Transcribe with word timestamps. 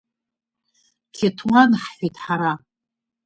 Қьеҭуан,— 1.15 1.71
ҳҳәеит 1.81 2.15
ҳара. 2.23 2.53